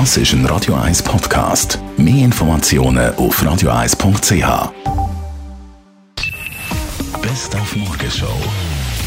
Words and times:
Das 0.00 0.16
ist 0.16 0.32
ein 0.32 0.44
Radio 0.46 0.74
1 0.74 1.04
Podcast. 1.04 1.78
Mehr 1.96 2.24
Informationen 2.24 3.14
auf 3.14 3.40
radio1.ch. 3.40 4.72
Best 7.22 7.54
auf 7.54 7.76
Morgenshow 7.76 8.26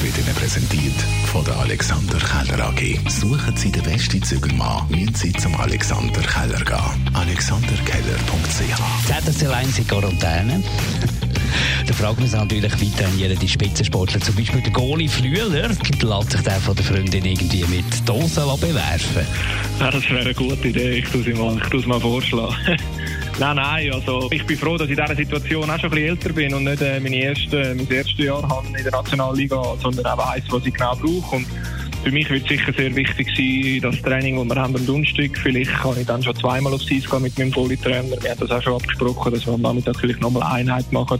wird 0.01 0.17
Ihnen 0.17 0.33
präsentiert 0.33 0.95
von 1.25 1.43
der 1.43 1.57
Alexander 1.57 2.17
Keller 2.19 2.69
AG. 2.69 2.99
Suchen 3.09 3.57
Sie 3.57 3.69
den 3.69 3.83
besten 3.83 4.23
Zügelmann, 4.23 4.87
müssen 4.87 5.13
Sie 5.13 5.33
zum 5.33 5.59
Alexander 5.59 6.21
Keller 6.21 6.63
gehen. 6.63 7.13
alexanderkeller.ch 7.13 9.07
ZSC 9.07 9.45
1 9.45 9.79
in 9.79 9.87
Quarantäne. 9.89 10.63
Fragt 11.95 12.19
man 12.19 12.27
sich 12.27 12.39
natürlich, 12.39 12.79
wie 12.79 12.91
trainieren 12.91 13.37
die 13.39 13.47
Spitzensportler. 13.47 14.19
Zum 14.21 14.35
Beispiel 14.35 14.61
der 14.61 14.71
Goalie 14.71 15.07
Flüeler 15.07 15.67
lässt 15.67 15.85
sich 15.85 15.97
der 15.97 16.59
von 16.59 16.75
der 16.75 16.85
Freundin 16.85 17.25
irgendwie 17.25 17.63
mit 17.65 18.07
Dosen 18.07 18.43
bewerfen. 18.59 19.25
Ja, 19.79 19.91
das 19.91 20.09
wäre 20.09 20.21
eine 20.21 20.33
gute 20.33 20.67
Idee. 20.67 20.99
Ich 20.99 21.09
tue 21.09 21.21
es 21.21 21.37
mal, 21.37 21.57
ich 21.57 21.69
tue 21.69 21.79
es 21.79 21.85
mal 21.85 21.99
vorschlagen. 21.99 22.55
Nein, 23.39 23.55
nein, 23.55 23.93
also 23.93 24.27
ich 24.31 24.43
bin 24.47 24.57
froh, 24.57 24.77
dass 24.77 24.89
ich 24.89 24.97
in 24.97 25.03
dieser 25.05 25.15
Situation 25.15 25.69
auch 25.69 25.79
schon 25.79 25.91
ein 25.91 25.91
bisschen 25.91 26.07
älter 26.07 26.33
bin 26.33 26.53
und 26.55 26.63
nicht 26.63 26.81
äh, 26.81 26.99
meine 26.99 27.17
erste, 27.17 27.75
mein 27.75 27.87
erstes 27.87 28.17
Jahr 28.17 28.41
habe 28.49 28.65
in 28.75 28.83
der 28.83 28.91
Nationalliga, 28.91 29.61
sondern 29.79 30.07
auch 30.07 30.17
weiss, 30.17 30.43
was 30.49 30.65
ich 30.65 30.73
genau 30.73 30.95
brauche. 30.95 31.35
Und 31.35 31.45
für 32.07 32.13
mich 32.13 32.29
wird 32.29 32.47
sicher 32.47 32.71
sehr 32.71 32.95
wichtig 32.95 33.27
sein, 33.35 33.81
das 33.81 34.01
Training, 34.01 34.37
das 34.37 34.55
wir 34.55 34.61
haben 34.61 34.73
am 34.77 34.85
Donnerstag. 34.85 35.37
Vielleicht 35.37 35.73
kann 35.73 35.99
ich 35.99 36.07
dann 36.07 36.23
schon 36.23 36.33
zweimal 36.37 36.73
aufs 36.73 36.89
Eis 36.89 37.03
gehen 37.09 37.21
mit 37.21 37.37
meinem 37.37 37.51
Goalie-Trainer. 37.51 38.21
Wir 38.21 38.31
haben 38.31 38.39
das 38.39 38.49
auch 38.49 38.61
schon 38.61 38.75
abgesprochen, 38.75 39.33
dass 39.33 39.45
wir 39.45 39.53
am 39.53 39.61
Nachmittag 39.61 39.99
vielleicht 39.99 40.21
nochmal 40.21 40.43
Einheit 40.43 40.89
machen 40.93 41.19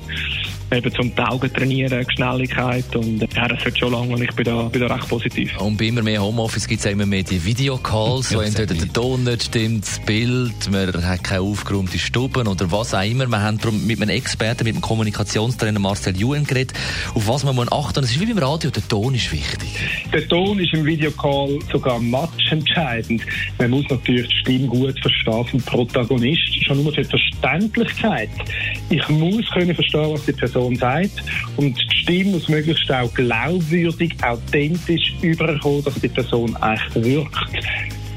eben 0.72 0.94
zum 0.94 1.12
Augen 1.18 1.52
trainieren, 1.54 2.06
Schnelligkeit 2.12 2.96
und 2.96 3.22
ja, 3.34 3.48
das 3.48 3.64
wird 3.64 3.78
schon 3.78 3.92
lange 3.92 4.14
und 4.14 4.22
ich 4.22 4.32
bin 4.34 4.46
da, 4.46 4.64
bin 4.64 4.82
da 4.82 4.94
recht 4.94 5.08
positiv. 5.08 5.58
Und 5.60 5.78
bei 5.78 5.86
immer 5.86 6.02
mehr 6.02 6.22
Homeoffice 6.22 6.68
gibt 6.68 6.80
es 6.80 6.92
immer 6.92 7.06
mehr 7.06 7.24
die 7.24 7.44
Videocalls, 7.44 8.34
wo 8.36 8.42
entweder 8.42 8.74
der 8.74 8.92
Ton 8.92 9.24
nicht 9.24 9.44
stimmt, 9.44 9.86
das 9.86 10.00
Bild, 10.00 10.72
man 10.72 11.06
hat 11.06 11.24
keine 11.24 11.42
aufgeräumte 11.42 11.98
Stuben 11.98 12.48
oder 12.48 12.72
was 12.72 12.94
auch 12.94 13.04
immer. 13.04 13.28
Wir 13.28 13.42
haben 13.42 13.60
mit 13.86 14.02
einem 14.02 14.10
Experten, 14.10 14.66
mit 14.66 14.76
dem 14.76 14.82
Kommunikationstrainer 14.82 15.80
Marcel 15.80 16.18
Juen 16.18 16.46
geredet, 16.46 16.78
auf 17.14 17.28
was 17.28 17.44
man 17.44 17.56
muss 17.56 17.72
achten 17.72 18.02
muss. 18.02 18.10
Es 18.10 18.16
ist 18.16 18.22
wie 18.22 18.34
beim 18.34 18.44
Radio, 18.44 18.70
der 18.70 18.88
Ton 18.88 19.16
ist 19.16 19.32
wichtig. 19.32 19.70
Der 20.12 20.28
Ton 20.28 20.60
ist 20.60 20.74
im 20.74 20.86
Videocall 20.86 21.60
sogar 21.72 22.00
matchentscheidend. 22.00 23.22
Man 23.58 23.72
muss 23.72 23.86
natürlich 23.90 24.28
die 24.28 24.36
Stimme 24.36 24.68
gut 24.68 25.00
verstehen 25.00 25.46
vom 25.46 25.62
Protagonist, 25.62 26.66
schon 26.66 26.84
nur 26.84 26.94
für 26.94 27.02
die 27.02 27.10
Verständlichkeit. 27.10 28.30
Ich 28.90 29.08
muss 29.10 29.50
können 29.52 29.74
verstehen, 29.74 30.12
was 30.12 30.26
die 30.26 30.34
Person 30.34 30.57
Person 30.58 30.76
sagt. 30.76 31.24
Und 31.56 31.78
die 31.78 31.98
Stimme 32.02 32.32
muss 32.32 32.50
möglichst 32.50 32.92
auch 32.92 33.14
glaubwürdig, 33.14 34.16
authentisch 34.24 35.14
überkommen, 35.22 35.84
dass 35.84 35.94
die 35.96 36.08
Person 36.08 36.58
echt 36.62 36.96
wirkt. 36.96 37.36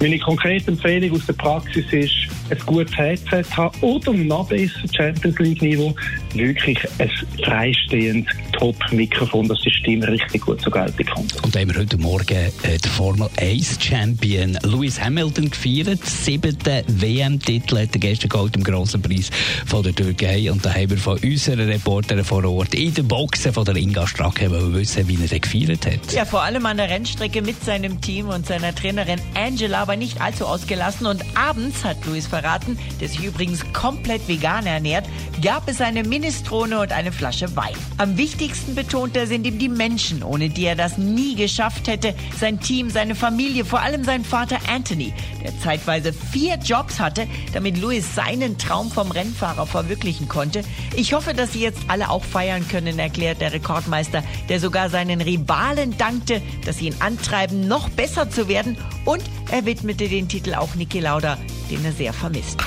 Meine 0.00 0.18
konkrete 0.18 0.70
Empfehlung 0.70 1.12
aus 1.12 1.26
der 1.26 1.34
Praxis 1.34 1.84
ist, 1.90 2.14
ein 2.50 2.58
gutes 2.66 2.96
Headset 2.96 3.44
haben 3.56 3.78
oder 3.80 4.12
noch 4.12 4.48
besser 4.48 4.80
Champions 4.92 5.38
League 5.38 5.62
Niveau 5.62 5.94
wirklich 6.34 6.78
ein 6.98 7.10
freistehendes 7.44 8.34
Top-Mikrofon, 8.52 9.48
dass 9.48 9.60
die 9.62 9.70
Stimme 9.70 10.08
richtig 10.08 10.42
gut 10.42 10.60
zur 10.60 10.72
Geltung 10.72 11.06
kommt. 11.06 11.44
Und 11.44 11.54
da 11.54 11.60
haben 11.60 11.72
wir 11.72 11.80
heute 11.80 11.96
Morgen 11.98 12.36
äh, 12.62 12.78
den 12.78 12.90
Formel 12.90 13.28
1 13.36 13.78
Champion 13.82 14.58
Lewis 14.62 15.00
Hamilton 15.00 15.50
gefeiert. 15.50 16.04
Siebten 16.04 16.82
WM-Titel 16.86 17.78
hat 17.78 17.94
er 17.94 18.00
gestern 18.00 18.28
geholt 18.28 18.56
im 18.56 18.64
grossen 18.64 19.02
Preis 19.02 19.30
von 19.66 19.82
der 19.82 19.94
Türkei. 19.94 20.50
Und 20.50 20.64
da 20.64 20.74
haben 20.74 20.90
wir 20.90 20.98
von 20.98 21.18
unseren 21.18 21.60
Reportern 21.60 22.24
vor 22.24 22.44
Ort 22.44 22.74
in 22.74 22.92
den 22.94 23.08
Boxen 23.08 23.52
von 23.52 23.64
der 23.64 23.76
Inga 23.76 24.06
Stracke 24.06 24.50
wissen, 24.72 25.08
wie 25.08 25.14
er 25.14 25.28
den 25.28 25.40
gefeiert 25.40 25.86
hat. 25.86 26.12
Ja, 26.12 26.24
vor 26.24 26.42
allem 26.42 26.66
an 26.66 26.76
der 26.76 26.90
Rennstrecke 26.90 27.42
mit 27.42 27.62
seinem 27.64 28.00
Team 28.00 28.28
und 28.28 28.46
seiner 28.46 28.74
Trainerin 28.74 29.20
Angela, 29.34 29.82
aber 29.82 29.96
nicht 29.96 30.20
allzu 30.20 30.46
ausgelassen. 30.46 31.06
Und 31.06 31.24
abends 31.34 31.84
hat 31.84 32.04
Lewis 32.06 32.26
verraten, 32.40 32.78
der 33.00 33.08
sich 33.08 33.24
übrigens 33.24 33.64
komplett 33.72 34.26
vegan 34.28 34.66
ernährt, 34.66 35.06
gab 35.42 35.68
es 35.68 35.80
eine 35.80 36.04
Minestrone 36.04 36.80
und 36.80 36.92
eine 36.92 37.12
Flasche 37.12 37.54
Wein. 37.56 37.74
Am 37.98 38.16
wichtigsten 38.16 38.74
betont 38.74 39.16
er 39.16 39.26
sind 39.26 39.46
ihm 39.46 39.58
die 39.58 39.68
Menschen, 39.68 40.22
ohne 40.22 40.48
die 40.48 40.64
er 40.64 40.76
das 40.76 40.98
nie 40.98 41.34
geschafft 41.34 41.88
hätte. 41.88 42.14
Sein 42.38 42.60
Team, 42.60 42.90
seine 42.90 43.14
Familie, 43.14 43.64
vor 43.64 43.80
allem 43.80 44.04
sein 44.04 44.24
Vater 44.24 44.58
Anthony, 44.68 45.12
der 45.42 45.58
zeitweise 45.60 46.12
vier 46.12 46.56
Jobs 46.56 46.98
hatte, 46.98 47.26
damit 47.52 47.78
Lewis 47.78 48.14
seinen 48.14 48.58
Traum 48.58 48.90
vom 48.90 49.10
Rennfahrer 49.10 49.66
verwirklichen 49.66 50.28
konnte. 50.28 50.62
Ich 50.96 51.12
hoffe, 51.12 51.34
dass 51.34 51.52
Sie 51.52 51.60
jetzt 51.60 51.80
alle 51.88 52.10
auch 52.10 52.24
feiern 52.24 52.66
können, 52.68 52.98
erklärt 52.98 53.40
der 53.40 53.52
Rekordmeister, 53.52 54.22
der 54.48 54.60
sogar 54.60 54.90
seinen 54.90 55.20
Rivalen 55.20 55.96
dankte, 55.98 56.42
dass 56.64 56.78
sie 56.78 56.88
ihn 56.88 56.96
antreiben, 57.00 57.66
noch 57.66 57.88
besser 57.90 58.30
zu 58.30 58.48
werden 58.48 58.76
und 59.04 59.22
er 59.50 59.64
widmete 59.64 60.08
den 60.08 60.28
Titel 60.28 60.54
auch 60.54 60.74
Niki 60.74 61.00
Lauda, 61.00 61.38
den 61.70 61.84
er 61.84 61.92
sehr 61.92 62.12
vermisst. 62.12 62.58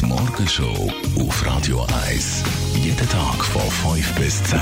Die 0.00 0.06
Morgenshow 0.06 0.90
auf 1.20 1.46
Radio 1.46 1.86
1. 2.08 2.42
Jeden 2.82 3.08
Tag 3.08 3.44
von 3.44 3.94
5 3.94 4.14
bis 4.14 4.42
10. 4.44 4.58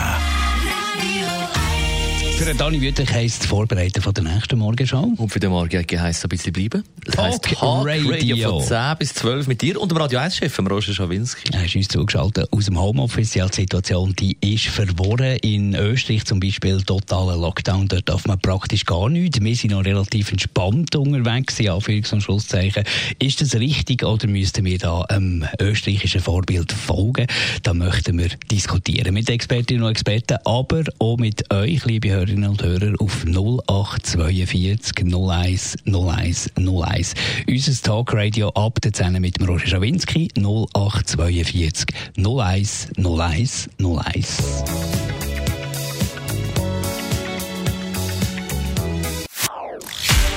Für 2.42 2.48
den 2.48 2.58
Dani 2.58 2.82
Wüttrich 2.82 3.12
heisst 3.12 3.42
es 3.42 3.46
Vorbereiten 3.46 4.02
von 4.02 4.12
der 4.14 4.24
nächsten 4.24 4.58
Morgenshow. 4.58 5.12
Und 5.16 5.28
für 5.28 5.38
den 5.38 5.50
Morgen 5.50 5.78
heisst 5.78 6.18
es 6.18 6.24
ein 6.24 6.28
bisschen 6.28 6.52
bleiben. 6.52 6.82
Das 7.04 7.16
heisst 7.16 7.44
Talk 7.44 7.86
Radio. 7.86 8.10
Radio 8.10 8.50
von 8.50 8.66
10 8.66 8.96
bis 8.98 9.14
12 9.14 9.46
mit 9.46 9.62
dir 9.62 9.80
und 9.80 9.92
dem 9.92 9.98
Radio 9.98 10.18
1-Chef, 10.18 10.58
Roger 10.58 10.92
Schawinski. 10.92 11.52
Er 11.52 11.64
ist 11.64 11.76
uns 11.76 11.86
zugeschaltet 11.86 12.48
aus 12.50 12.64
dem 12.64 12.80
Homeoffice. 12.80 13.30
Die 13.30 13.44
Situation 13.48 14.12
die 14.18 14.36
ist 14.40 14.66
verworren. 14.66 15.36
In 15.42 15.76
Österreich 15.76 16.24
zum 16.24 16.40
Beispiel 16.40 16.82
totaler 16.82 17.36
Lockdown. 17.36 17.86
Dort 17.86 18.08
darf 18.08 18.26
man 18.26 18.40
praktisch 18.40 18.86
gar 18.86 19.08
nichts. 19.08 19.40
Wir 19.40 19.54
sind 19.54 19.70
noch 19.70 19.84
relativ 19.84 20.32
entspannt 20.32 20.96
unterwegs, 20.96 21.60
in 21.60 21.68
Anführungs- 21.68 22.12
und 22.12 22.22
Schlusszeichen. 22.22 22.82
Ist 23.20 23.40
das 23.40 23.54
richtig 23.54 24.02
oder 24.02 24.26
müssten 24.26 24.64
wir 24.64 24.78
da 24.78 25.02
einem 25.02 25.46
österreichischen 25.60 26.20
Vorbild 26.20 26.72
folgen? 26.72 27.28
Da 27.62 27.72
möchten 27.72 28.18
wir 28.18 28.30
diskutieren 28.50 29.14
mit 29.14 29.30
Expertinnen 29.30 29.84
und 29.84 29.92
Experten, 29.92 30.38
aber 30.44 30.82
auch 30.98 31.18
mit 31.18 31.48
euch, 31.52 31.84
liebe 31.84 32.31
Hörerinnen 32.32 32.50
und 32.50 32.62
Hörer, 32.62 32.94
auf 32.98 33.24
0842 33.26 35.04
01 35.04 35.76
01 35.86 36.50
01. 36.56 37.14
Unser 37.46 37.82
Talkradio 37.82 38.48
ab 38.50 38.80
der 38.80 38.92
10 38.92 39.20
mit 39.20 39.38
dem 39.38 39.46
Roger 39.46 39.66
Schawinski 39.66 40.28
0842 40.36 41.86
01 42.16 42.88
01 42.96 43.68
01. 43.78 44.64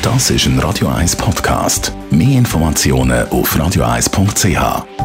Das 0.01 0.29
ist 0.29 0.45
ein 0.45 0.59
Radio 0.59 0.89
1 0.89 1.15
Podcast. 1.15 1.93
Mehr 2.11 2.37
Informationen 2.37 3.27
auf 3.29 3.55
radio1.ch. 3.55 5.04